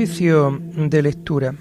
De 0.00 1.02
lectura. 1.02 1.54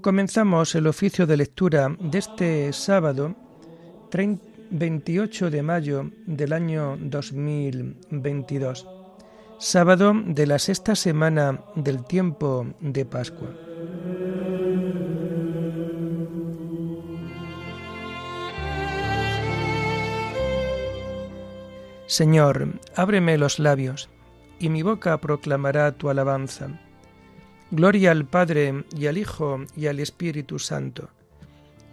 Comenzamos 0.00 0.74
el 0.74 0.88
oficio 0.88 1.24
de 1.24 1.36
lectura 1.36 1.96
de 2.00 2.18
este 2.18 2.72
sábado 2.72 3.36
28 4.70 5.50
de 5.50 5.62
mayo 5.62 6.10
del 6.26 6.52
año 6.52 6.96
2022, 7.00 8.86
sábado 9.58 10.12
de 10.14 10.46
la 10.46 10.60
sexta 10.60 10.94
semana 10.94 11.64
del 11.74 12.04
tiempo 12.04 12.66
de 12.80 13.04
Pascua. 13.04 13.48
Señor, 22.06 22.80
ábreme 22.94 23.36
los 23.36 23.58
labios, 23.58 24.08
y 24.60 24.68
mi 24.68 24.82
boca 24.82 25.18
proclamará 25.18 25.92
tu 25.92 26.08
alabanza. 26.08 26.68
Gloria 27.72 28.12
al 28.12 28.24
Padre 28.26 28.84
y 28.96 29.06
al 29.08 29.18
Hijo 29.18 29.60
y 29.76 29.88
al 29.88 29.98
Espíritu 29.98 30.60
Santo, 30.60 31.10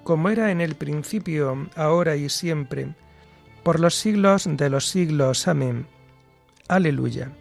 como 0.04 0.30
era 0.30 0.52
en 0.52 0.62
el 0.62 0.76
principio, 0.76 1.68
ahora 1.76 2.16
y 2.16 2.30
siempre, 2.30 2.94
por 3.64 3.80
los 3.80 3.96
siglos 3.96 4.48
de 4.48 4.70
los 4.70 4.88
siglos. 4.88 5.48
Amén. 5.48 5.88
Aleluya. 6.68 7.32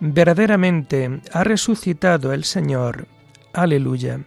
Verdaderamente 0.00 1.20
ha 1.32 1.44
resucitado 1.44 2.32
el 2.32 2.44
Señor. 2.44 3.06
Aleluya. 3.52 4.20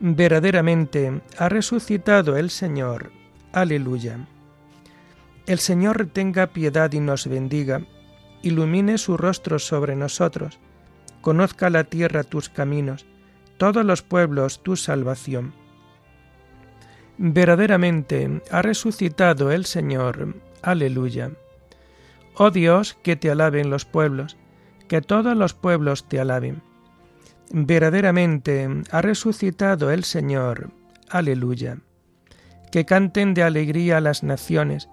Verdaderamente 0.00 1.22
ha 1.38 1.48
resucitado 1.48 2.36
el 2.36 2.50
Señor. 2.50 3.12
Aleluya. 3.52 4.26
El 5.46 5.58
Señor 5.58 6.06
tenga 6.12 6.48
piedad 6.48 6.90
y 6.92 7.00
nos 7.00 7.26
bendiga, 7.26 7.82
ilumine 8.42 8.98
su 8.98 9.16
rostro 9.16 9.58
sobre 9.58 9.94
nosotros 9.94 10.58
conozca 11.24 11.70
la 11.70 11.84
tierra 11.84 12.22
tus 12.22 12.50
caminos, 12.50 13.06
todos 13.56 13.82
los 13.82 14.02
pueblos 14.02 14.62
tu 14.62 14.76
salvación. 14.76 15.54
Verdaderamente 17.16 18.42
ha 18.50 18.60
resucitado 18.60 19.50
el 19.50 19.64
Señor. 19.64 20.34
Aleluya. 20.60 21.30
Oh 22.34 22.50
Dios, 22.50 22.98
que 23.02 23.16
te 23.16 23.30
alaben 23.30 23.70
los 23.70 23.86
pueblos, 23.86 24.36
que 24.88 25.00
todos 25.00 25.36
los 25.36 25.54
pueblos 25.54 26.08
te 26.08 26.20
alaben. 26.20 26.62
Verdaderamente 27.50 28.68
ha 28.90 29.02
resucitado 29.02 29.90
el 29.90 30.04
Señor. 30.04 30.70
Aleluya. 31.10 31.78
Que 32.72 32.84
canten 32.84 33.34
de 33.34 33.42
alegría 33.42 34.00
las 34.00 34.22
naciones, 34.22 34.88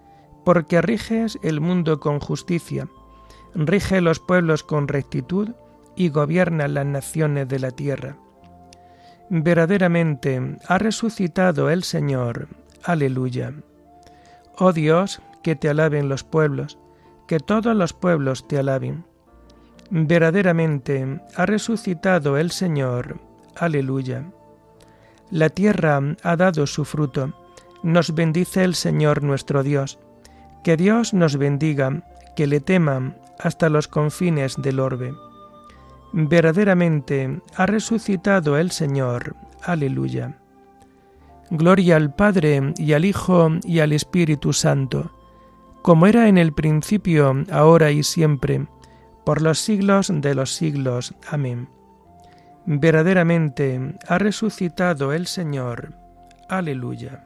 porque 0.45 0.81
riges 0.81 1.39
el 1.43 1.61
mundo 1.61 1.99
con 1.99 2.19
justicia, 2.19 2.87
rige 3.55 4.01
los 4.01 4.19
pueblos 4.19 4.63
con 4.63 4.87
rectitud 4.87 5.49
y 5.95 6.09
gobierna 6.09 6.67
las 6.67 6.85
naciones 6.85 7.47
de 7.47 7.59
la 7.59 7.71
tierra. 7.71 8.17
Verdaderamente 9.29 10.57
ha 10.67 10.77
resucitado 10.77 11.69
el 11.69 11.83
Señor. 11.83 12.47
Aleluya. 12.83 13.53
Oh 14.57 14.73
Dios, 14.73 15.21
que 15.41 15.55
te 15.55 15.69
alaben 15.69 16.09
los 16.09 16.23
pueblos, 16.23 16.77
que 17.27 17.39
todos 17.39 17.75
los 17.75 17.93
pueblos 17.93 18.47
te 18.47 18.57
alaben. 18.57 19.05
Verdaderamente 19.93 21.19
ha 21.35 21.45
resucitado 21.45 22.37
el 22.37 22.51
Señor. 22.51 23.19
Aleluya. 23.57 24.23
La 25.29 25.49
tierra 25.49 26.01
ha 26.23 26.35
dado 26.37 26.65
su 26.65 26.85
fruto. 26.85 27.33
Nos 27.83 28.15
bendice 28.15 28.63
el 28.63 28.75
Señor 28.75 29.21
nuestro 29.21 29.63
Dios. 29.63 29.99
Que 30.63 30.77
Dios 30.77 31.13
nos 31.13 31.35
bendiga, 31.35 32.03
que 32.37 32.47
le 32.47 32.61
teman 32.61 33.17
hasta 33.37 33.67
los 33.67 33.89
confines 33.89 34.55
del 34.61 34.79
orbe. 34.79 35.13
Verdaderamente 36.13 37.41
ha 37.57 37.65
resucitado 37.65 38.57
el 38.57 38.71
Señor. 38.71 39.35
Aleluya. 39.61 40.37
Gloria 41.49 41.97
al 41.97 42.15
Padre 42.15 42.73
y 42.77 42.93
al 42.93 43.03
Hijo 43.03 43.49
y 43.65 43.79
al 43.79 43.91
Espíritu 43.91 44.53
Santo, 44.53 45.11
como 45.81 46.07
era 46.07 46.29
en 46.29 46.37
el 46.37 46.53
principio, 46.53 47.43
ahora 47.51 47.91
y 47.91 48.03
siempre, 48.03 48.67
por 49.23 49.41
los 49.41 49.59
siglos 49.59 50.11
de 50.13 50.35
los 50.35 50.53
siglos. 50.53 51.13
Amén. 51.29 51.69
Verdaderamente 52.65 53.95
ha 54.07 54.17
resucitado 54.17 55.13
el 55.13 55.27
Señor. 55.27 55.93
Aleluya. 56.47 57.23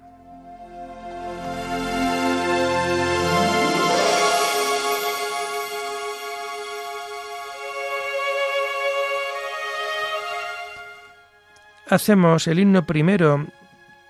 Hacemos 11.87 12.47
el 12.47 12.59
himno 12.59 12.85
primero 12.85 13.45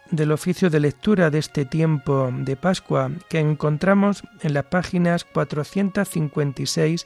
del 0.09 0.31
oficio 0.31 0.69
de 0.69 0.79
lectura 0.79 1.29
de 1.29 1.39
este 1.39 1.65
tiempo 1.65 2.29
de 2.31 2.55
Pascua 2.55 3.11
que 3.29 3.39
encontramos 3.39 4.23
en 4.41 4.53
las 4.53 4.65
páginas 4.65 5.25
456 5.25 7.05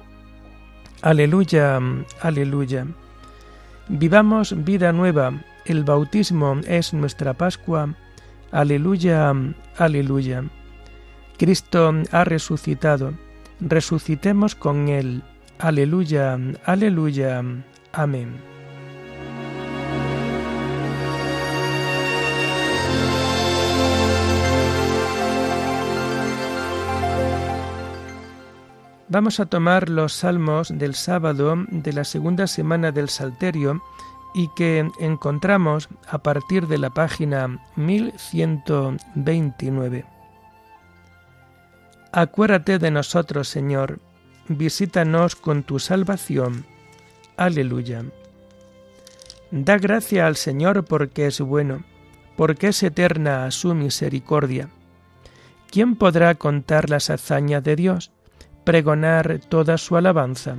Aleluya, 1.01 1.79
aleluya. 2.21 2.85
Vivamos 3.87 4.53
vida 4.63 4.93
nueva, 4.93 5.33
el 5.65 5.83
bautismo 5.83 6.61
es 6.67 6.93
nuestra 6.93 7.33
Pascua. 7.33 7.95
Aleluya, 8.51 9.33
aleluya. 9.77 10.43
Cristo 11.37 11.93
ha 12.11 12.23
resucitado, 12.23 13.13
resucitemos 13.59 14.53
con 14.53 14.89
Él. 14.89 15.23
Aleluya, 15.57 16.37
aleluya. 16.65 17.43
Amén. 17.93 18.50
Vamos 29.11 29.39
a 29.41 29.45
tomar 29.45 29.89
los 29.89 30.13
salmos 30.13 30.71
del 30.73 30.95
sábado 30.95 31.65
de 31.67 31.91
la 31.91 32.05
segunda 32.05 32.47
semana 32.47 32.93
del 32.93 33.09
Salterio 33.09 33.83
y 34.33 34.47
que 34.55 34.89
encontramos 35.01 35.89
a 36.07 36.19
partir 36.19 36.67
de 36.67 36.77
la 36.77 36.91
página 36.91 37.59
1129. 37.75 40.05
Acuérdate 42.13 42.79
de 42.79 42.89
nosotros, 42.89 43.49
Señor, 43.49 43.99
visítanos 44.47 45.35
con 45.35 45.63
tu 45.63 45.79
salvación. 45.79 46.63
Aleluya. 47.35 48.05
Da 49.51 49.77
gracia 49.77 50.25
al 50.25 50.37
Señor 50.37 50.85
porque 50.85 51.25
es 51.25 51.41
bueno, 51.41 51.83
porque 52.37 52.69
es 52.69 52.81
eterna 52.81 53.51
su 53.51 53.75
misericordia. 53.75 54.69
¿Quién 55.69 55.97
podrá 55.97 56.35
contar 56.35 56.89
las 56.89 57.09
hazañas 57.09 57.61
de 57.61 57.75
Dios? 57.75 58.13
Pregonar 58.63 59.39
toda 59.49 59.77
su 59.77 59.97
alabanza. 59.97 60.57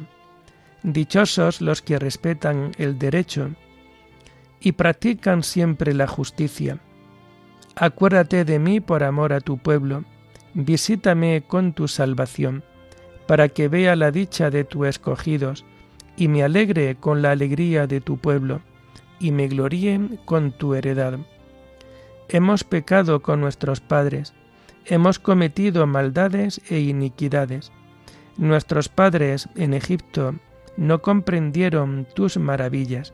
Dichosos 0.83 1.61
los 1.61 1.83
que 1.83 1.99
respetan 1.99 2.73
el 2.79 2.99
derecho 2.99 3.51
y 4.61 4.73
practican 4.73 5.43
siempre 5.43 5.95
la 5.95 6.07
justicia. 6.07 6.79
Acuérdate 7.77 8.45
de 8.45 8.59
mí 8.59 8.81
por 8.81 9.03
amor 9.03 9.33
a 9.33 9.41
tu 9.41 9.59
pueblo, 9.59 10.05
visítame 10.55 11.43
con 11.47 11.73
tu 11.73 11.89
salvación, 11.89 12.65
para 13.27 13.49
que 13.49 13.69
vea 13.69 13.97
la 13.97 14.11
dicha 14.11 14.51
de 14.51 14.65
tus 14.65 14.87
escogidos, 14.89 15.65
y 16.17 16.29
me 16.29 16.43
alegre 16.43 16.97
con 16.97 17.23
la 17.23 17.31
alegría 17.31 17.87
de 17.87 18.01
tu 18.01 18.19
pueblo, 18.19 18.61
y 19.19 19.31
me 19.31 19.49
gloríe 19.49 20.19
con 20.25 20.53
tu 20.53 20.75
heredad. 20.75 21.19
Hemos 22.29 22.65
pecado 22.65 23.23
con 23.23 23.41
nuestros 23.41 23.81
padres, 23.81 24.35
hemos 24.85 25.19
cometido 25.19 25.87
maldades 25.87 26.61
e 26.69 26.81
iniquidades 26.81 27.73
Nuestros 28.39 28.89
padres 28.89 29.49
en 29.57 29.75
Egipto 29.75 30.35
no 30.77 31.03
comprendieron 31.03 32.07
tus 32.15 32.39
maravillas. 32.39 33.13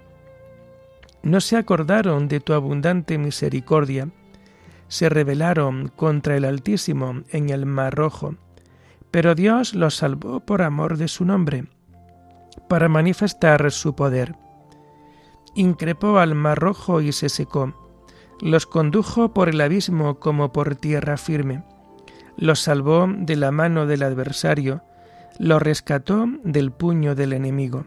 No 1.23 1.41
se 1.41 1.57
acordaron 1.57 2.29
de 2.29 2.39
tu 2.39 2.53
abundante 2.53 3.19
misericordia. 3.19 4.09
Se 4.87 5.09
rebelaron 5.09 5.89
contra 5.89 6.37
el 6.37 6.45
Altísimo 6.45 7.23
en 7.31 7.51
el 7.51 7.67
Mar 7.67 7.95
Rojo. 7.97 8.37
Pero 9.11 9.35
Dios 9.35 9.75
los 9.75 9.97
salvó 9.97 10.41
por 10.41 10.63
amor 10.63 10.99
de 10.99 11.09
su 11.09 11.25
nombre, 11.25 11.65
para 12.69 12.89
manifestar 12.89 13.71
su 13.73 13.97
poder. 13.97 14.37
Increpó 15.55 16.19
al 16.19 16.35
Mar 16.35 16.59
Rojo 16.59 17.01
y 17.01 17.13
se 17.13 17.29
secó. 17.29 17.75
Los 18.41 18.67
condujo 18.67 19.35
por 19.35 19.49
el 19.49 19.61
abismo 19.61 20.21
como 20.21 20.53
por 20.53 20.77
tierra 20.77 21.17
firme. 21.17 21.65
Los 22.37 22.61
salvó 22.61 23.09
de 23.09 23.35
la 23.35 23.51
mano 23.51 23.87
del 23.87 24.05
adversario 24.05 24.83
lo 25.39 25.59
rescató 25.59 26.27
del 26.43 26.73
puño 26.73 27.15
del 27.15 27.33
enemigo. 27.33 27.87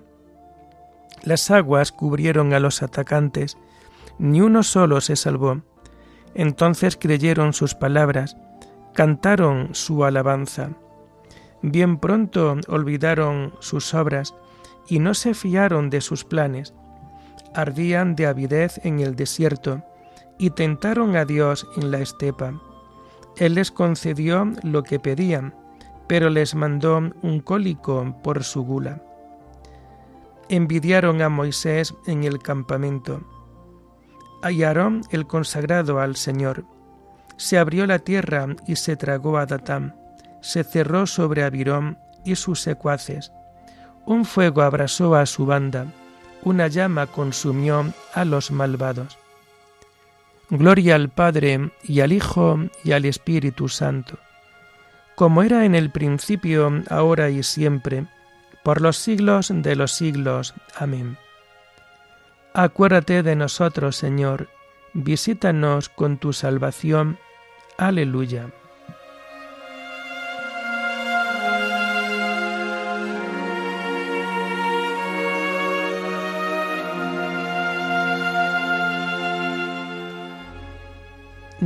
Las 1.23 1.51
aguas 1.51 1.91
cubrieron 1.91 2.53
a 2.53 2.59
los 2.59 2.81
atacantes, 2.81 3.57
ni 4.17 4.41
uno 4.41 4.63
solo 4.63 5.01
se 5.01 5.15
salvó. 5.15 5.61
Entonces 6.33 6.97
creyeron 6.97 7.53
sus 7.53 7.75
palabras, 7.75 8.37
cantaron 8.93 9.75
su 9.75 10.05
alabanza. 10.05 10.69
Bien 11.61 11.97
pronto 11.97 12.57
olvidaron 12.67 13.53
sus 13.59 13.93
obras 13.93 14.33
y 14.87 14.99
no 14.99 15.13
se 15.13 15.33
fiaron 15.33 15.89
de 15.89 16.01
sus 16.01 16.23
planes. 16.23 16.73
Ardían 17.53 18.15
de 18.15 18.27
avidez 18.27 18.79
en 18.83 18.99
el 18.99 19.15
desierto 19.15 19.83
y 20.39 20.51
tentaron 20.51 21.15
a 21.15 21.25
Dios 21.25 21.67
en 21.77 21.91
la 21.91 21.99
estepa. 21.99 22.59
Él 23.37 23.55
les 23.55 23.71
concedió 23.71 24.51
lo 24.63 24.83
que 24.83 24.99
pedían, 24.99 25.53
pero 26.11 26.29
les 26.29 26.55
mandó 26.55 26.97
un 27.21 27.39
cólico 27.39 28.17
por 28.21 28.43
su 28.43 28.63
gula. 28.65 29.01
Envidiaron 30.49 31.21
a 31.21 31.29
Moisés 31.29 31.95
en 32.05 32.25
el 32.25 32.39
campamento. 32.39 33.21
Hallaron 34.43 35.03
el 35.11 35.25
consagrado 35.25 36.01
al 36.01 36.17
Señor. 36.17 36.65
Se 37.37 37.57
abrió 37.57 37.87
la 37.87 37.99
tierra 37.99 38.45
y 38.67 38.75
se 38.75 38.97
tragó 38.97 39.37
a 39.37 39.45
Datán. 39.45 39.95
Se 40.41 40.65
cerró 40.65 41.07
sobre 41.07 41.45
Abirón 41.45 41.97
y 42.25 42.35
sus 42.35 42.59
secuaces. 42.59 43.31
Un 44.05 44.25
fuego 44.25 44.63
abrasó 44.63 45.15
a 45.15 45.25
su 45.25 45.45
banda. 45.45 45.85
Una 46.43 46.67
llama 46.67 47.07
consumió 47.07 47.85
a 48.13 48.25
los 48.25 48.51
malvados. 48.51 49.17
Gloria 50.49 50.95
al 50.95 51.07
Padre 51.07 51.71
y 51.83 52.01
al 52.01 52.11
Hijo 52.11 52.59
y 52.83 52.91
al 52.91 53.05
Espíritu 53.05 53.69
Santo 53.69 54.19
como 55.15 55.43
era 55.43 55.65
en 55.65 55.75
el 55.75 55.89
principio, 55.89 56.83
ahora 56.89 57.29
y 57.29 57.43
siempre, 57.43 58.05
por 58.63 58.81
los 58.81 58.97
siglos 58.97 59.51
de 59.53 59.75
los 59.75 59.91
siglos. 59.91 60.53
Amén. 60.75 61.17
Acuérdate 62.53 63.23
de 63.23 63.35
nosotros, 63.35 63.95
Señor, 63.95 64.49
visítanos 64.93 65.89
con 65.89 66.17
tu 66.17 66.33
salvación. 66.33 67.17
Aleluya. 67.77 68.49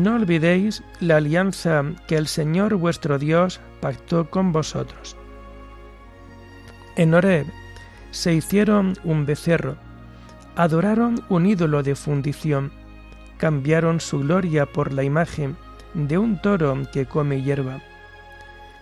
No 0.06 0.14
olvidéis 0.14 0.84
la 1.00 1.16
alianza 1.16 1.84
que 2.08 2.16
el 2.16 2.28
Señor 2.28 2.76
vuestro 2.76 3.18
Dios 3.18 3.60
pactó 3.82 4.30
con 4.30 4.52
vosotros. 4.52 5.18
En 6.96 7.16
Horeb 7.16 7.48
se 8.12 8.32
hicieron 8.36 8.94
un 9.04 9.26
becerro, 9.26 9.78
adoraron 10.56 11.26
un 11.28 11.48
ídolo 11.48 11.82
de 11.82 11.96
fundición, 11.96 12.72
cambiaron 13.38 14.00
su 14.00 14.20
gloria 14.20 14.68
por 14.68 14.94
la 14.94 15.04
imagen 15.04 15.58
de 15.96 16.20
un 16.20 16.40
toro 16.40 16.78
que 16.94 17.08
come 17.08 17.42
hierba. 17.42 17.82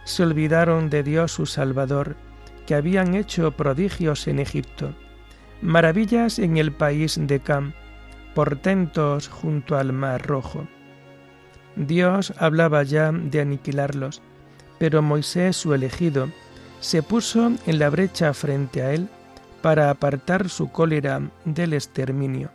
Se 0.03 0.23
olvidaron 0.23 0.89
de 0.89 1.03
Dios 1.03 1.31
su 1.31 1.45
Salvador, 1.45 2.17
que 2.67 2.75
habían 2.75 3.15
hecho 3.15 3.53
prodigios 3.53 4.27
en 4.27 4.39
Egipto, 4.39 4.93
maravillas 5.61 6.37
en 6.37 6.57
el 6.57 6.73
país 6.73 7.17
de 7.17 7.39
Cam, 7.39 7.71
portentos 8.35 9.29
junto 9.29 9.77
al 9.77 9.93
mar 9.93 10.27
rojo. 10.27 10.67
Dios 11.75 12.33
hablaba 12.37 12.83
ya 12.83 13.11
de 13.11 13.41
aniquilarlos, 13.41 14.21
pero 14.77 15.01
Moisés, 15.01 15.55
su 15.55 15.73
elegido, 15.73 16.29
se 16.79 17.01
puso 17.01 17.51
en 17.65 17.79
la 17.79 17.89
brecha 17.89 18.33
frente 18.33 18.81
a 18.81 18.91
él 18.91 19.09
para 19.61 19.89
apartar 19.89 20.49
su 20.49 20.71
cólera 20.71 21.21
del 21.45 21.73
exterminio. 21.73 22.51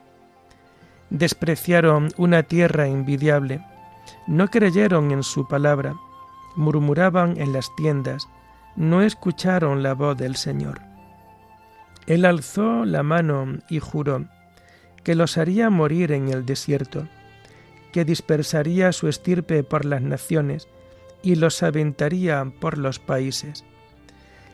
Despreciaron 1.10 2.10
una 2.18 2.42
tierra 2.42 2.86
envidiable, 2.86 3.64
no 4.26 4.48
creyeron 4.48 5.10
en 5.10 5.22
su 5.22 5.48
palabra, 5.48 5.94
murmuraban 6.54 7.40
en 7.40 7.52
las 7.52 7.74
tiendas, 7.76 8.28
no 8.76 9.02
escucharon 9.02 9.82
la 9.82 9.94
voz 9.94 10.16
del 10.18 10.36
Señor. 10.36 10.80
Él 12.06 12.24
alzó 12.24 12.84
la 12.84 13.02
mano 13.02 13.58
y 13.68 13.80
juró 13.80 14.26
que 15.02 15.14
los 15.14 15.38
haría 15.38 15.70
morir 15.70 16.12
en 16.12 16.28
el 16.28 16.44
desierto 16.44 17.08
que 17.92 18.04
dispersaría 18.04 18.92
su 18.92 19.08
estirpe 19.08 19.62
por 19.62 19.84
las 19.84 20.02
naciones 20.02 20.68
y 21.22 21.34
los 21.34 21.62
aventaría 21.62 22.44
por 22.60 22.78
los 22.78 22.98
países. 22.98 23.64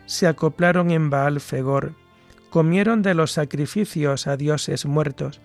Se 0.07 0.27
acoplaron 0.27 0.91
en 0.91 1.11
Baal 1.11 1.41
Fegor, 1.41 1.95
comieron 2.51 3.03
de 3.03 3.15
los 3.15 3.33
sacrificios 3.33 4.27
a 4.27 4.37
dioses 4.37 4.87
muertos, 4.87 5.41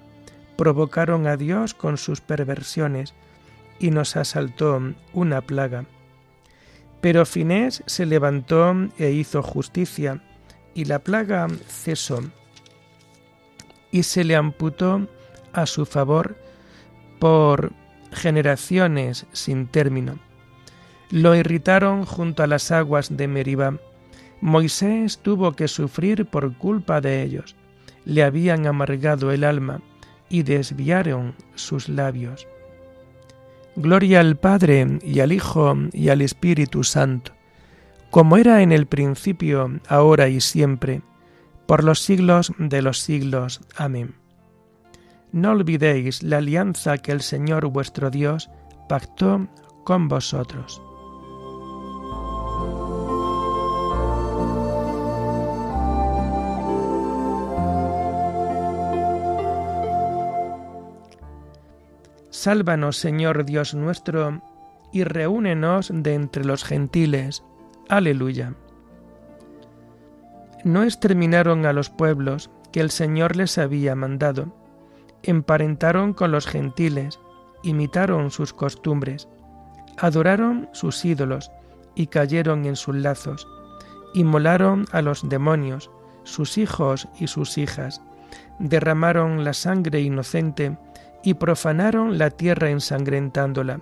provocaron 0.57 1.27
a 1.27 1.37
Dios 1.37 1.73
con 1.73 1.97
sus 1.97 2.21
perversiones, 2.21 3.13
y 3.79 3.91
nos 3.91 4.17
asaltó 4.17 4.81
una 5.13 5.41
plaga. 5.41 5.85
Pero 6.99 7.25
Finés 7.25 7.81
se 7.85 8.05
levantó 8.05 8.75
e 8.97 9.11
hizo 9.11 9.41
justicia, 9.41 10.21
y 10.73 10.85
la 10.85 10.99
plaga 10.99 11.47
cesó, 11.67 12.19
y 13.89 14.03
se 14.03 14.23
le 14.23 14.35
amputó 14.35 15.07
a 15.53 15.65
su 15.65 15.85
favor 15.85 16.37
por 17.19 17.73
generaciones 18.11 19.25
sin 19.31 19.67
término. 19.67 20.19
Lo 21.11 21.35
irritaron 21.35 22.05
junto 22.05 22.43
a 22.43 22.47
las 22.47 22.71
aguas 22.71 23.15
de 23.15 23.27
Meribá. 23.27 23.77
Moisés 24.41 25.19
tuvo 25.19 25.53
que 25.53 25.67
sufrir 25.67 26.25
por 26.25 26.55
culpa 26.57 27.01
de 27.01 27.23
ellos. 27.23 27.55
Le 28.05 28.23
habían 28.23 28.67
amargado 28.67 29.31
el 29.31 29.43
alma 29.43 29.81
y 30.29 30.43
desviaron 30.43 31.35
sus 31.55 31.89
labios. 31.89 32.47
Gloria 33.75 34.19
al 34.19 34.37
Padre 34.37 34.99
y 35.03 35.19
al 35.19 35.31
Hijo 35.31 35.75
y 35.93 36.09
al 36.09 36.21
Espíritu 36.21 36.83
Santo, 36.83 37.33
como 38.09 38.37
era 38.37 38.61
en 38.61 38.71
el 38.71 38.87
principio, 38.87 39.79
ahora 39.87 40.27
y 40.29 40.41
siempre, 40.41 41.01
por 41.65 41.83
los 41.83 41.99
siglos 41.99 42.51
de 42.57 42.81
los 42.81 42.99
siglos. 42.99 43.61
Amén 43.75 44.15
no 45.31 45.51
olvidéis 45.51 46.23
la 46.23 46.37
alianza 46.37 46.97
que 46.97 47.11
el 47.11 47.21
Señor 47.21 47.67
vuestro 47.67 48.09
Dios 48.09 48.49
pactó 48.87 49.47
con 49.83 50.07
vosotros. 50.07 50.81
Sálvanos, 62.29 62.95
Señor 62.95 63.43
Dios 63.43 63.73
nuestro, 63.73 64.41
y 64.93 65.03
reúnenos 65.03 65.91
de 65.93 66.13
entre 66.13 66.45
los 66.45 66.63
gentiles. 66.63 67.43
Aleluya. 67.89 68.53
No 70.63 70.83
exterminaron 70.83 71.65
a 71.65 71.73
los 71.73 71.89
pueblos 71.89 72.49
que 72.71 72.79
el 72.79 72.91
Señor 72.91 73.35
les 73.35 73.57
había 73.57 73.95
mandado 73.95 74.53
emparentaron 75.23 76.13
con 76.13 76.31
los 76.31 76.47
gentiles, 76.47 77.19
imitaron 77.63 78.31
sus 78.31 78.53
costumbres, 78.53 79.27
adoraron 79.97 80.69
sus 80.71 81.03
ídolos 81.03 81.51
y 81.95 82.07
cayeron 82.07 82.65
en 82.65 82.75
sus 82.75 82.95
lazos, 82.95 83.47
inmolaron 84.13 84.85
a 84.91 85.01
los 85.01 85.27
demonios, 85.27 85.91
sus 86.23 86.57
hijos 86.57 87.07
y 87.19 87.27
sus 87.27 87.57
hijas, 87.57 88.01
derramaron 88.59 89.43
la 89.43 89.53
sangre 89.53 90.01
inocente 90.01 90.77
y 91.23 91.33
profanaron 91.33 92.17
la 92.17 92.29
tierra 92.29 92.69
ensangrentándola, 92.69 93.81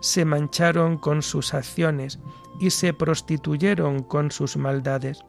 se 0.00 0.24
mancharon 0.24 0.98
con 0.98 1.22
sus 1.22 1.54
acciones 1.54 2.18
y 2.60 2.70
se 2.70 2.92
prostituyeron 2.92 4.02
con 4.02 4.30
sus 4.30 4.56
maldades. 4.56 5.24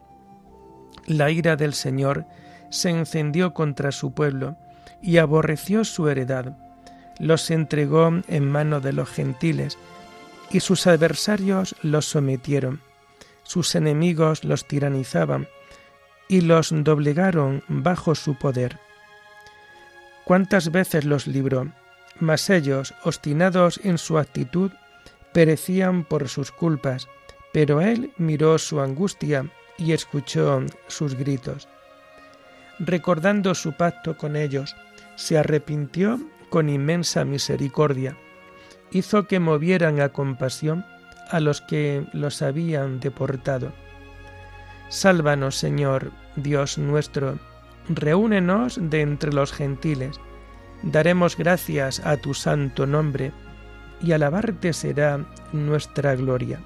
La 1.06 1.30
ira 1.30 1.56
del 1.56 1.72
Señor 1.72 2.26
se 2.70 2.90
encendió 2.90 3.54
contra 3.54 3.92
su 3.92 4.12
pueblo, 4.12 4.56
y 5.02 5.18
aborreció 5.18 5.84
su 5.84 6.08
heredad, 6.08 6.56
los 7.18 7.50
entregó 7.50 8.10
en 8.28 8.50
mano 8.50 8.80
de 8.80 8.92
los 8.92 9.08
gentiles, 9.08 9.78
y 10.50 10.60
sus 10.60 10.86
adversarios 10.86 11.74
los 11.82 12.06
sometieron. 12.06 12.80
sus 13.42 13.76
enemigos 13.76 14.42
los 14.42 14.66
tiranizaban 14.66 15.48
y 16.28 16.40
los 16.40 16.70
doblegaron 16.72 17.62
bajo 17.68 18.14
su 18.16 18.34
poder. 18.34 18.78
¿Cuántas 20.24 20.72
veces 20.72 21.04
los 21.04 21.28
libró? 21.28 21.72
Mas 22.18 22.50
ellos, 22.50 22.94
obstinados 23.04 23.78
en 23.84 23.98
su 23.98 24.18
actitud, 24.18 24.72
perecían 25.32 26.02
por 26.02 26.28
sus 26.28 26.50
culpas, 26.50 27.08
pero 27.52 27.80
él 27.80 28.12
miró 28.16 28.58
su 28.58 28.80
angustia 28.80 29.48
y 29.78 29.92
escuchó 29.92 30.64
sus 30.88 31.14
gritos. 31.14 31.68
Recordando 32.78 33.54
su 33.54 33.72
pacto 33.72 34.16
con 34.16 34.36
ellos, 34.36 34.76
se 35.14 35.38
arrepintió 35.38 36.20
con 36.50 36.68
inmensa 36.68 37.24
misericordia, 37.24 38.16
hizo 38.90 39.26
que 39.26 39.40
movieran 39.40 40.00
a 40.00 40.10
compasión 40.10 40.84
a 41.30 41.40
los 41.40 41.60
que 41.60 42.04
los 42.12 42.42
habían 42.42 43.00
deportado. 43.00 43.72
Sálvanos, 44.88 45.56
Señor, 45.56 46.12
Dios 46.36 46.78
nuestro, 46.78 47.38
reúnenos 47.88 48.78
de 48.80 49.00
entre 49.00 49.32
los 49.32 49.52
gentiles, 49.52 50.20
daremos 50.82 51.36
gracias 51.36 52.00
a 52.00 52.16
tu 52.18 52.34
santo 52.34 52.86
nombre, 52.86 53.32
y 54.02 54.12
alabarte 54.12 54.74
será 54.74 55.24
nuestra 55.52 56.14
gloria. 56.14 56.60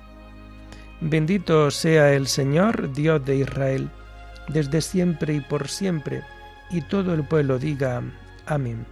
Bendito 1.00 1.70
sea 1.70 2.12
el 2.12 2.26
Señor, 2.26 2.92
Dios 2.92 3.24
de 3.24 3.36
Israel, 3.36 3.90
desde 4.52 4.80
siempre 4.80 5.34
y 5.34 5.40
por 5.40 5.68
siempre, 5.68 6.22
y 6.70 6.82
todo 6.82 7.14
el 7.14 7.24
pueblo 7.24 7.58
diga, 7.58 8.02
Amén. 8.46 8.86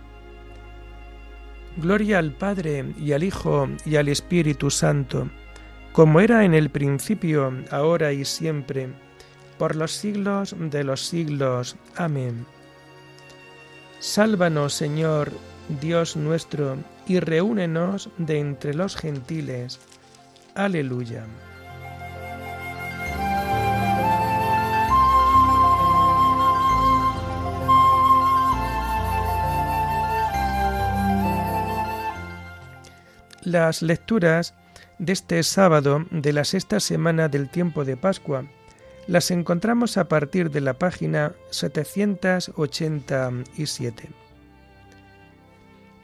Gloria 1.76 2.18
al 2.18 2.32
Padre 2.32 2.92
y 2.98 3.12
al 3.12 3.22
Hijo 3.22 3.68
y 3.84 3.96
al 3.96 4.08
Espíritu 4.08 4.70
Santo, 4.70 5.28
como 5.92 6.20
era 6.20 6.44
en 6.44 6.54
el 6.54 6.70
principio, 6.70 7.52
ahora 7.70 8.12
y 8.12 8.24
siempre, 8.24 8.88
por 9.58 9.76
los 9.76 9.92
siglos 9.92 10.54
de 10.58 10.84
los 10.84 11.06
siglos. 11.06 11.76
Amén. 11.96 12.46
Sálvanos, 14.00 14.74
Señor, 14.74 15.32
Dios 15.80 16.16
nuestro, 16.16 16.78
y 17.06 17.20
reúnenos 17.20 18.10
de 18.18 18.38
entre 18.38 18.74
los 18.74 18.96
gentiles. 18.96 19.80
Aleluya. 20.54 21.24
Las 33.48 33.80
lecturas 33.80 34.54
de 34.98 35.14
este 35.14 35.42
sábado 35.42 36.04
de 36.10 36.34
la 36.34 36.44
sexta 36.44 36.80
semana 36.80 37.30
del 37.30 37.48
tiempo 37.48 37.86
de 37.86 37.96
Pascua 37.96 38.44
las 39.06 39.30
encontramos 39.30 39.96
a 39.96 40.06
partir 40.06 40.50
de 40.50 40.60
la 40.60 40.74
página 40.74 41.32
787. 41.48 44.10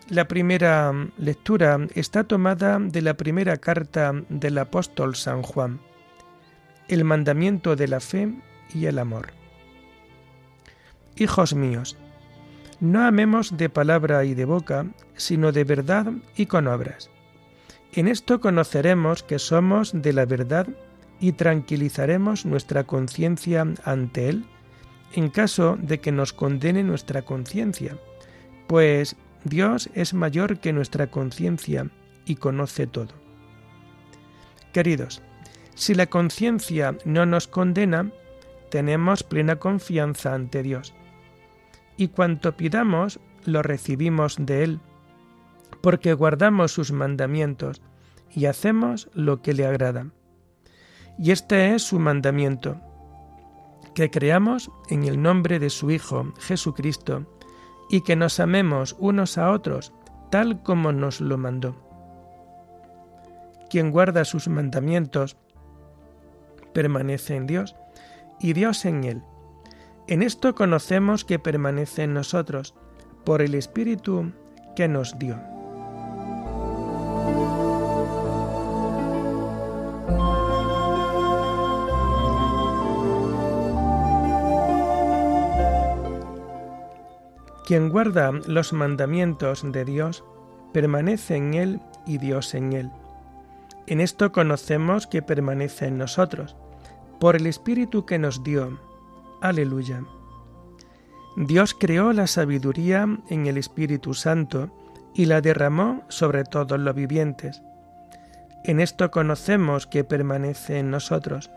La 0.09 0.27
primera 0.27 0.91
lectura 1.19 1.87
está 1.95 2.25
tomada 2.25 2.79
de 2.79 3.03
la 3.03 3.13
primera 3.13 3.59
carta 3.59 4.15
del 4.31 4.57
apóstol 4.57 5.15
San 5.15 5.43
Juan, 5.43 5.83
el 6.89 7.05
mandamiento 7.05 7.77
de 7.77 7.89
la 7.89 8.01
fe 8.01 8.33
y 8.73 8.87
el 8.87 8.99
amor. 8.99 9.35
Hijos 11.17 11.55
míos, 11.55 11.99
no 12.81 13.05
amemos 13.05 13.59
de 13.59 13.69
palabra 13.69 14.25
y 14.25 14.33
de 14.33 14.47
boca, 14.47 14.87
sino 15.15 15.53
de 15.53 15.65
verdad 15.65 16.11
y 16.37 16.47
con 16.47 16.69
obras. 16.69 17.11
En 17.97 18.09
esto 18.09 18.41
conoceremos 18.41 19.23
que 19.23 19.39
somos 19.39 19.93
de 19.95 20.13
la 20.13 20.27
verdad 20.27 20.67
y 21.21 21.33
tranquilizaremos 21.33 22.45
nuestra 22.45 22.85
conciencia 22.85 23.65
ante 23.85 24.29
Él 24.29 24.45
en 25.13 25.31
caso 25.31 25.79
de 25.81 26.01
que 26.01 26.11
nos 26.11 26.33
condene 26.33 26.83
nuestra 26.83 27.23
conciencia, 27.23 27.97
pues 28.67 29.15
Dios 29.45 29.89
es 29.95 30.13
mayor 30.13 30.59
que 30.59 30.73
nuestra 30.73 31.07
conciencia 31.07 31.89
y 32.27 32.35
conoce 32.35 32.89
todo. 32.89 33.15
Queridos, 34.73 35.23
si 35.77 35.95
la 35.95 36.07
conciencia 36.07 36.97
no 37.05 37.27
nos 37.27 37.47
condena, 37.47 38.11
tenemos 38.71 39.23
plena 39.23 39.57
confianza 39.57 40.35
ante 40.35 40.65
Dios. 40.65 40.95
Y 41.97 42.09
cuanto 42.09 42.57
pidamos, 42.57 43.21
lo 43.45 43.63
recibimos 43.63 44.35
de 44.41 44.65
Él 44.65 44.81
porque 45.85 46.15
guardamos 46.15 46.73
sus 46.73 46.93
mandamientos 46.93 47.83
y 48.35 48.47
hacemos 48.47 49.11
lo 49.13 49.43
que 49.43 49.53
le 49.53 49.67
agrada. 49.67 50.07
Y 51.19 51.31
este 51.31 51.75
es 51.75 51.83
su 51.83 51.99
mandamiento, 51.99 52.81
que 53.95 54.11
creamos 54.11 54.71
en 54.89 55.05
el 55.05 55.21
nombre 55.21 55.59
de 55.59 55.69
su 55.69 55.91
Hijo, 55.91 56.33
Jesucristo, 56.41 57.27
y 57.91 58.01
que 58.01 58.17
nos 58.17 58.41
amemos 58.41 58.97
unos 58.99 59.37
a 59.37 59.51
otros, 59.51 59.93
tal 60.31 60.63
como 60.63 60.91
nos 60.91 61.21
lo 61.21 61.37
mandó. 61.37 61.77
Quien 63.69 63.91
guarda 63.91 64.25
sus 64.25 64.49
mandamientos 64.49 65.37
permanece 66.73 67.37
en 67.37 67.47
Dios 67.47 67.77
y 68.41 68.55
Dios 68.55 68.87
en 68.87 69.05
él. 69.05 69.23
En 70.09 70.23
esto 70.23 70.55
conocemos 70.55 71.27
que 71.27 71.39
permanece 71.39 72.05
en 72.05 72.15
nosotros, 72.15 72.75
por 73.27 73.43
el 73.43 73.55
Espíritu 73.55 74.33
que 74.77 74.89
nos 74.89 75.19
dio. 75.19 75.54
Quien 87.65 87.89
guarda 87.89 88.31
los 88.47 88.73
mandamientos 88.73 89.63
de 89.65 89.85
Dios, 89.85 90.25
permanece 90.73 91.37
en 91.37 91.55
Él 91.55 91.81
y 92.07 92.19
Dios 92.19 92.55
en 92.55 92.73
Él. 92.73 92.91
En 93.87 94.01
esto 94.01 94.33
conocemos 94.33 95.07
que 95.07 95.23
permanece 95.23 95.87
en 95.87 95.99
nosotros, 95.99 96.57
por 97.21 97.37
el 97.37 97.47
Espíritu 97.47 98.05
que 98.05 98.19
nos 98.19 98.43
dio. 98.43 98.79
Aleluya. 99.41 100.05
Dios 101.37 101.75
creó 101.79 102.13
la 102.13 102.27
sabiduría 102.27 103.07
en 103.29 103.47
el 103.47 103.57
Espíritu 103.57 104.15
Santo 104.15 104.71
y 105.15 105.27
la 105.27 105.41
derramó 105.41 106.03
sobre 106.09 106.45
todos 106.45 106.79
los 106.79 106.95
vivientes. 106.95 107.63
En 108.65 108.81
esto 108.81 109.11
conocemos 109.11 109.87
que 109.87 110.05
permanece 110.05 110.79
en 110.79 110.91
nosotros, 110.91 111.51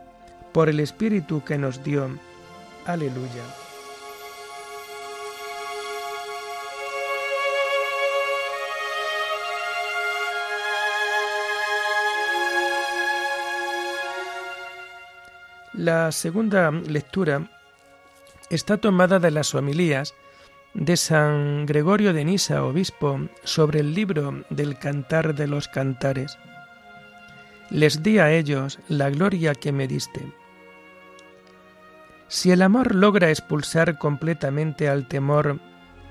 por 0.51 0.69
el 0.69 0.79
Espíritu 0.79 1.43
que 1.43 1.57
nos 1.57 1.83
dio. 1.83 2.09
Aleluya. 2.85 3.66
La 15.77 16.11
segunda 16.11 16.71
lectura 16.71 17.51
está 18.49 18.77
tomada 18.77 19.19
de 19.19 19.29
las 19.29 19.53
homilías 19.53 20.15
de 20.73 20.97
San 20.97 21.67
Gregorio 21.67 22.13
de 22.13 22.25
Nisa, 22.25 22.63
obispo, 22.63 23.19
sobre 23.43 23.81
el 23.81 23.93
libro 23.93 24.43
del 24.49 24.79
Cantar 24.79 25.35
de 25.35 25.45
los 25.45 25.67
Cantares. 25.67 26.39
Les 27.69 28.01
di 28.01 28.17
a 28.17 28.31
ellos 28.31 28.79
la 28.87 29.11
gloria 29.11 29.53
que 29.53 29.71
me 29.71 29.87
diste. 29.87 30.25
Si 32.27 32.49
el 32.49 32.63
amor 32.63 32.95
logra 32.95 33.29
expulsar 33.29 33.99
completamente 33.99 34.89
al 34.89 35.07
temor 35.07 35.59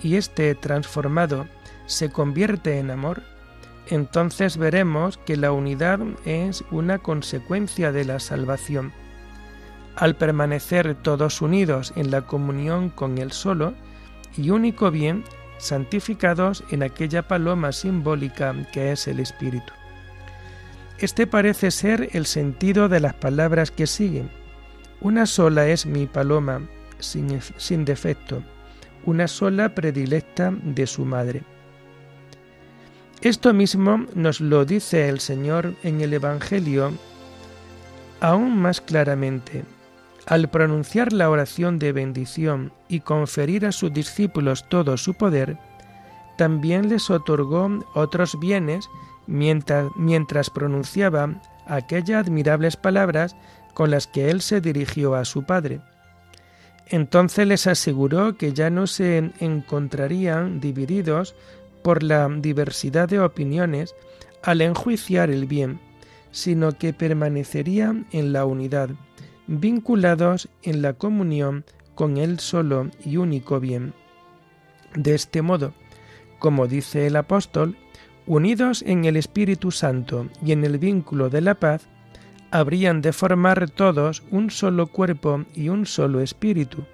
y 0.00 0.14
este 0.14 0.54
transformado 0.54 1.49
se 1.87 2.12
convierte 2.12 2.78
en 2.78 2.92
amor, 2.92 3.25
entonces 3.88 4.58
veremos 4.58 5.18
que 5.18 5.37
la 5.37 5.50
unidad 5.50 5.99
es 6.25 6.62
una 6.70 6.99
consecuencia 6.99 7.90
de 7.90 8.04
la 8.04 8.20
salvación 8.20 8.92
al 9.97 10.15
permanecer 10.15 10.95
todos 10.95 11.41
unidos 11.41 11.93
en 11.97 12.11
la 12.11 12.23
comunión 12.23 12.91
con 12.91 13.19
el 13.19 13.33
solo 13.33 13.75
y 14.37 14.50
único 14.50 14.91
bien, 14.91 15.25
santificados 15.59 16.62
en 16.71 16.83
aquella 16.83 17.26
paloma 17.26 17.73
simbólica 17.73 18.55
que 18.73 18.93
es 18.93 19.09
el 19.09 19.21
Espíritu. 19.21 19.73
Este 20.99 21.26
parece 21.26 21.71
ser 21.71 22.11
el 22.12 22.26
sentido 22.26 22.88
de 22.88 23.00
las 23.00 23.15
palabras 23.15 23.71
que 23.71 23.87
siguen. 23.87 24.31
Una 25.00 25.26
sola 25.26 25.67
es 25.67 25.87
mi 25.87 26.07
paloma, 26.07 26.61
sin, 26.99 27.41
sin 27.57 27.85
defecto, 27.85 28.43
una 29.05 29.29
sola 29.29 29.75
predilecta 29.75 30.53
de 30.62 30.87
su 30.87 31.05
madre. 31.05 31.43
Esto 33.23 33.55
mismo 33.55 34.05
nos 34.15 34.41
lo 34.41 34.67
dice 34.67 35.09
el 35.09 35.21
Señor 35.21 35.75
en 35.83 36.03
el 36.03 36.12
Evangelio 36.12 36.93
aún 38.21 38.57
más 38.59 38.81
claramente 38.81 39.65
al 40.26 40.49
pronunciar 40.50 41.12
la 41.12 41.30
oración 41.30 41.78
de 41.78 41.92
bendición 41.92 42.73
y 42.88 43.00
conferir 43.00 43.64
a 43.64 43.73
sus 43.73 43.92
discípulos 43.92 44.68
todo 44.68 44.97
su 44.97 45.14
poder, 45.14 45.56
también 46.37 46.88
les 46.88 47.11
otorgó 47.11 47.68
otros 47.95 48.38
bienes 48.38 48.88
mientras, 49.26 49.88
mientras 49.97 50.50
pronunciaba 50.50 51.40
aquellas 51.66 52.26
admirables 52.26 52.76
palabras 52.76 53.37
con 53.75 53.90
las 53.90 54.06
que 54.06 54.30
él 54.30 54.40
se 54.40 54.61
dirigió 54.61 55.14
a 55.14 55.25
su 55.25 55.45
padre. 55.45 55.80
Entonces 56.88 57.47
les 57.47 57.66
aseguró 57.66 58.37
que 58.37 58.52
ya 58.52 58.71
no 58.71 58.87
se 58.87 59.33
encontrarían 59.40 60.61
divididos 60.61 61.35
por 61.83 62.02
la 62.02 62.28
diversidad 62.28 63.09
de 63.09 63.21
opiniones 63.21 63.95
al 64.42 64.61
enjuiciar 64.61 65.30
el 65.30 65.47
bien, 65.47 65.80
sino 66.30 66.73
que 66.73 66.92
permanecerían 66.92 68.06
en 68.12 68.33
la 68.33 68.45
unidad, 68.45 68.90
vinculados 69.47 70.49
en 70.62 70.83
la 70.83 70.93
comunión 70.93 71.65
con 71.95 72.17
el 72.17 72.41
solo 72.41 72.91
y 73.05 73.17
único 73.17 73.61
bien. 73.61 73.95
De 74.95 75.15
este 75.15 75.43
modo, 75.43 75.73
como 76.38 76.67
dice 76.67 77.07
el 77.07 77.17
apóstol, 77.17 77.76
unidos 78.26 78.83
en 78.87 79.05
el 79.05 79.17
Espíritu 79.17 79.71
Santo 79.71 80.29
y 80.45 80.53
en 80.53 80.65
el 80.65 80.79
vínculo 80.79 81.31
de 81.31 81.41
la 81.41 81.55
paz, 81.55 81.88
habrían 82.50 83.03
de 83.03 83.12
formar 83.12 83.71
todos 83.71 84.23
un 84.31 84.50
solo 84.50 84.87
cuerpo 84.87 85.45
y 85.55 85.69
un 85.69 85.87
solo 85.87 86.21
espíritu, 86.21 86.85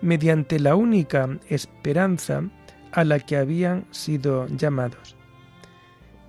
mediante 0.00 0.58
la 0.58 0.76
única 0.76 1.28
esperanza 1.48 2.42
a 2.92 3.04
la 3.04 3.18
que 3.18 3.36
habían 3.36 3.86
sido 3.90 4.46
llamados. 4.48 5.16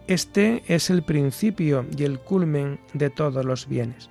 Este 0.08 0.64
es 0.68 0.90
el 0.90 1.04
principio 1.04 1.86
y 1.96 2.04
el 2.04 2.20
culmen 2.20 2.80
de 2.94 3.10
todos 3.10 3.44
los 3.44 3.68
bienes. 3.68 4.10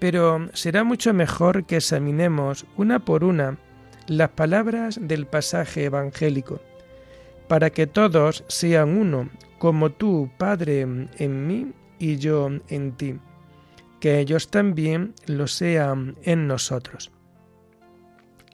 Pero 0.00 0.48
será 0.54 0.82
mucho 0.82 1.14
mejor 1.14 1.64
que 1.64 1.76
examinemos 1.76 2.66
una 2.76 2.98
por 2.98 3.22
una 3.22 3.58
las 4.08 4.30
palabras 4.30 4.98
del 5.00 5.26
pasaje 5.26 5.84
evangélico, 5.84 6.60
para 7.46 7.70
que 7.70 7.86
todos 7.86 8.44
sean 8.48 8.96
uno, 8.98 9.28
como 9.58 9.90
tú, 9.90 10.30
Padre, 10.36 10.80
en 10.80 11.46
mí 11.46 11.72
y 12.00 12.16
yo 12.16 12.48
en 12.68 12.92
ti, 12.96 13.20
que 14.00 14.18
ellos 14.18 14.50
también 14.50 15.14
lo 15.26 15.46
sean 15.46 16.16
en 16.22 16.48
nosotros. 16.48 17.12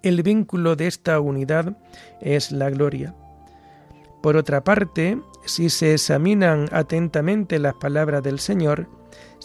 El 0.02 0.22
vínculo 0.22 0.76
de 0.76 0.88
esta 0.88 1.20
unidad 1.20 1.78
es 2.20 2.52
la 2.52 2.68
gloria. 2.70 3.14
Por 4.22 4.36
otra 4.36 4.62
parte, 4.62 5.18
si 5.44 5.70
se 5.70 5.94
examinan 5.94 6.68
atentamente 6.72 7.58
las 7.58 7.74
palabras 7.74 8.22
del 8.22 8.40
Señor, 8.40 8.88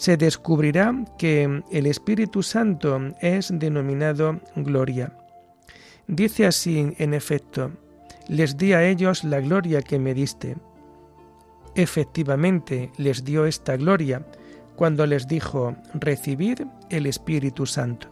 se 0.01 0.17
descubrirá 0.17 0.95
que 1.19 1.61
el 1.69 1.85
Espíritu 1.85 2.41
Santo 2.41 2.99
es 3.19 3.51
denominado 3.53 4.39
gloria. 4.55 5.13
Dice 6.07 6.47
así, 6.47 6.95
en 6.97 7.13
efecto, 7.13 7.69
les 8.27 8.57
di 8.57 8.73
a 8.73 8.83
ellos 8.83 9.23
la 9.23 9.39
gloria 9.41 9.83
que 9.83 9.99
me 9.99 10.15
diste. 10.15 10.57
Efectivamente 11.75 12.91
les 12.97 13.23
dio 13.23 13.45
esta 13.45 13.77
gloria 13.77 14.25
cuando 14.75 15.05
les 15.05 15.27
dijo, 15.27 15.75
recibid 15.93 16.61
el 16.89 17.05
Espíritu 17.05 17.67
Santo. 17.67 18.07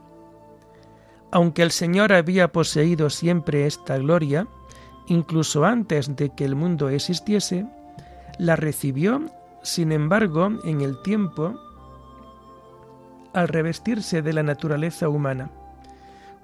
Aunque 1.32 1.64
el 1.64 1.72
Señor 1.72 2.14
había 2.14 2.52
poseído 2.52 3.10
siempre 3.10 3.66
esta 3.66 3.98
gloria, 3.98 4.48
incluso 5.08 5.66
antes 5.66 6.16
de 6.16 6.30
que 6.36 6.46
el 6.46 6.56
mundo 6.56 6.90
existiese, 6.90 7.66
la 8.38 8.56
recibió, 8.56 9.26
sin 9.64 9.92
embargo, 9.92 10.52
en 10.64 10.82
el 10.82 11.02
tiempo, 11.02 11.60
al 13.34 13.48
revestirse 13.48 14.22
de 14.22 14.34
la 14.34 14.44
naturaleza 14.44 15.10
humana. 15.10 15.50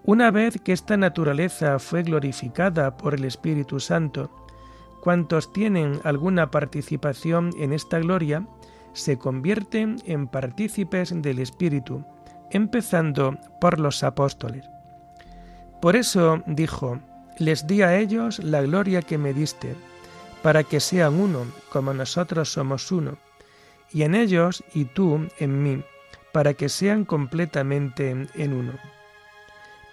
Una 0.04 0.30
vez 0.30 0.60
que 0.62 0.72
esta 0.72 0.98
naturaleza 0.98 1.80
fue 1.80 2.04
glorificada 2.04 2.96
por 2.96 3.16
el 3.16 3.26
Espíritu 3.26 3.80
Santo, 3.80 4.30
cuantos 5.02 5.52
tienen 5.52 6.00
alguna 6.04 6.52
participación 6.52 7.52
en 7.58 7.74
esta 7.74 8.00
gloria, 8.00 8.46
se 8.94 9.18
convierten 9.18 9.98
en 10.06 10.28
partícipes 10.28 11.14
del 11.22 11.40
Espíritu, 11.40 12.06
empezando 12.52 13.38
por 13.60 13.80
los 13.80 14.04
apóstoles. 14.04 14.66
Por 15.82 15.96
eso 15.96 16.42
dijo, 16.46 17.00
les 17.38 17.68
di 17.68 17.82
a 17.82 17.98
ellos 17.98 18.40
la 18.40 18.62
gloria 18.62 19.02
que 19.02 19.18
me 19.18 19.34
diste, 19.34 19.76
para 20.42 20.64
que 20.64 20.80
sean 20.80 21.20
uno, 21.20 21.46
como 21.70 21.94
nosotros 21.94 22.54
somos 22.54 22.92
uno, 22.92 23.18
y 23.92 24.04
en 24.04 24.16
ellos 24.16 24.64
y 24.74 24.86
tú 24.86 25.28
en 25.40 25.64
mí, 25.64 25.84
para 26.36 26.54
que 26.54 26.68
sean 26.68 27.06
completamente 27.06 28.28
en 28.34 28.54
uno. 28.54 28.74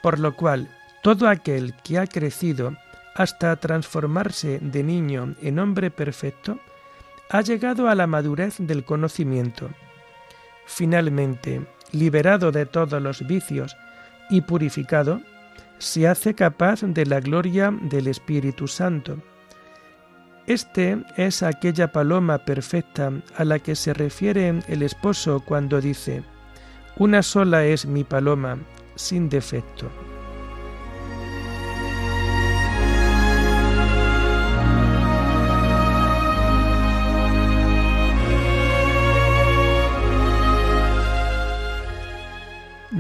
Por 0.03 0.19
lo 0.19 0.35
cual, 0.35 0.69
todo 1.01 1.29
aquel 1.29 1.73
que 1.85 2.01
ha 2.01 2.09
crecido 2.09 2.77
hasta 3.15 3.55
transformarse 3.55 4.59
de 4.59 4.83
niño 4.83 5.37
en 5.41 5.61
hombre 5.61 5.93
perfecto, 5.93 6.59
ha 7.31 7.43
llegado 7.43 7.89
a 7.89 7.95
la 7.95 8.09
madurez 8.09 8.57
del 8.59 8.85
conocimiento. 8.85 9.71
Finalmente, 10.67 11.65
liberado 11.93 12.51
de 12.51 12.67
todos 12.67 13.01
los 13.01 13.25
vicios 13.25 13.77
y 14.29 14.41
purificado, 14.41 15.21
se 15.79 16.09
hace 16.09 16.35
capaz 16.35 16.83
de 16.83 17.07
la 17.07 17.21
gloria 17.21 17.73
del 17.83 18.09
Espíritu 18.09 18.67
Santo. 18.67 19.19
Este 20.49 21.05
es 21.17 21.45
aquella 21.45 21.93
paloma 21.93 22.39
perfecta 22.39 23.13
a 23.37 23.45
la 23.45 23.61
que 23.61 23.77
se 23.77 23.95
refiere 23.95 24.61
el 24.67 24.83
esposo 24.83 25.45
cuando 25.47 25.81
dice, 25.81 26.25
Una 26.97 27.23
sola 27.23 27.65
es 27.65 27.87
mi 27.87 28.05
paloma, 28.05 28.59
sin 28.97 29.29
defecto. 29.29 29.91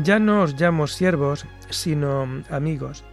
Ya 0.02 0.18
no 0.18 0.42
os 0.42 0.58
llamo 0.58 0.86
siervos, 0.86 1.46
sino 1.68 2.26
amigos, 2.50 3.04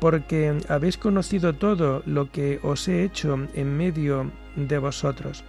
porque 0.00 0.56
habéis 0.68 0.96
conocido 0.96 1.52
todo 1.52 2.02
lo 2.06 2.30
que 2.30 2.58
os 2.62 2.88
he 2.88 3.02
hecho 3.02 3.34
en 3.54 3.76
medio 3.76 4.30
de 4.56 4.78
vosotros. 4.78 5.44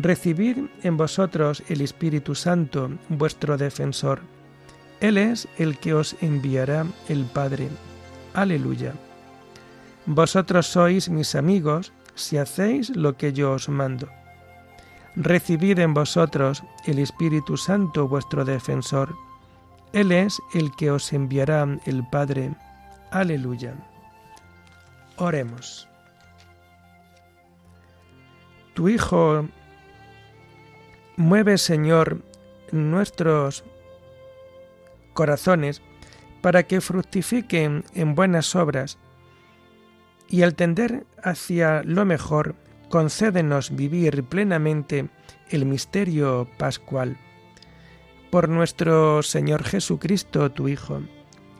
Recibid 0.00 0.58
en 0.82 0.96
vosotros 0.96 1.62
el 1.68 1.80
Espíritu 1.80 2.34
Santo, 2.34 2.90
vuestro 3.08 3.58
defensor. 3.58 4.20
Él 5.00 5.18
es 5.18 5.48
el 5.58 5.78
que 5.78 5.94
os 5.94 6.16
enviará 6.20 6.86
el 7.08 7.24
Padre. 7.24 7.68
Aleluya. 8.34 8.94
Vosotros 10.06 10.66
sois 10.66 11.08
mis 11.08 11.34
amigos 11.34 11.92
si 12.14 12.38
hacéis 12.38 12.94
lo 12.96 13.16
que 13.16 13.32
yo 13.32 13.52
os 13.52 13.68
mando. 13.68 14.08
Recibid 15.16 15.78
en 15.80 15.94
vosotros 15.94 16.62
el 16.86 16.98
Espíritu 16.98 17.56
Santo, 17.56 18.08
vuestro 18.08 18.44
defensor 18.44 19.14
él 19.92 20.12
es 20.12 20.40
el 20.52 20.70
que 20.72 20.90
os 20.90 21.12
enviará 21.12 21.66
el 21.86 22.06
Padre. 22.06 22.54
Aleluya. 23.10 23.74
Oremos. 25.16 25.88
Tu 28.74 28.90
Hijo 28.90 29.48
mueve, 31.18 31.58
Señor, 31.58 32.22
nuestros 32.70 33.64
corazones 35.14 35.82
para 36.40 36.62
que 36.62 36.80
fructifiquen 36.80 37.84
en 37.94 38.14
buenas 38.14 38.54
obras 38.54 38.98
y 40.28 40.42
al 40.42 40.54
tender 40.54 41.06
hacia 41.22 41.82
lo 41.82 42.04
mejor, 42.04 42.54
concédenos 42.88 43.74
vivir 43.74 44.22
plenamente 44.24 45.08
el 45.50 45.66
misterio 45.66 46.48
pascual 46.56 47.18
por 48.30 48.48
nuestro 48.48 49.22
Señor 49.22 49.64
Jesucristo, 49.64 50.52
tu 50.52 50.68
Hijo, 50.68 51.02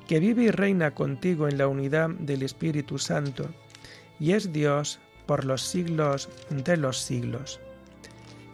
que 0.07 0.21
vive 0.21 0.45
y 0.45 0.51
reina 0.51 0.95
contigo 0.95 1.49
en 1.49 1.59
la 1.59 1.67
unidad 1.67 2.11
del 2.11 2.43
Espíritu 2.43 2.99
Santo, 2.99 3.49
y 4.21 4.33
es 4.33 4.53
Dios 4.53 5.01
por 5.27 5.45
los 5.45 5.63
siglos 5.63 6.29
de 6.51 6.77
los 6.77 6.99
siglos. 6.99 7.61